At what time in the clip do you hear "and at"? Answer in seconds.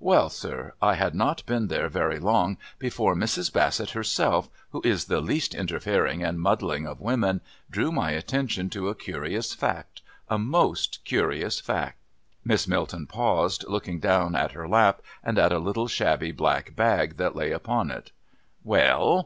15.22-15.52